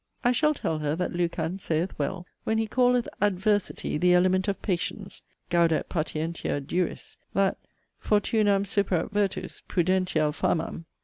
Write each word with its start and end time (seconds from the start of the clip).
I 0.23 0.31
shall 0.31 0.55
tell 0.55 0.79
her, 0.79 0.95
that 0.95 1.13
Lucan 1.13 1.59
saith 1.59 1.93
well, 1.99 2.25
when 2.43 2.57
he 2.57 2.65
calleth 2.65 3.07
'adversity 3.21 3.99
the 3.99 4.15
element 4.15 4.47
of 4.47 4.59
patience';' 4.63 5.21
Gaudet 5.51 5.89
patientia 5.89 6.59
duris:' 6.59 7.17
That 7.35 7.59
'Fortunam 8.03 8.63
superat 8.63 9.11
virtus, 9.11 9.61
prudential 9.67 10.31
famam.' 10.31 10.85